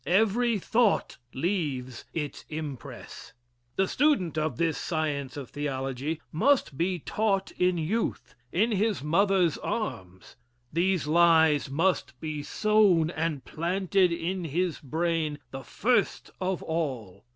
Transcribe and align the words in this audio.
Every 0.07 0.57
thought 0.57 1.17
leaves 1.31 2.05
its 2.11 2.43
impress. 2.49 3.33
The 3.75 3.87
student 3.87 4.35
of 4.35 4.57
this 4.57 4.75
science 4.79 5.37
of 5.37 5.51
theology 5.51 6.19
must 6.31 6.75
be 6.75 6.97
taught 6.97 7.51
in 7.51 7.77
youth, 7.77 8.33
in 8.51 8.71
his 8.71 9.03
mother's 9.03 9.59
arms. 9.59 10.37
These 10.73 11.05
lies 11.05 11.69
must 11.69 12.19
be 12.19 12.41
sown 12.41 13.11
and 13.11 13.45
planted 13.45 14.11
in 14.11 14.45
his 14.45 14.79
brain 14.79 15.37
the 15.51 15.61
first 15.63 16.31
of 16.41 16.63
all. 16.63 17.25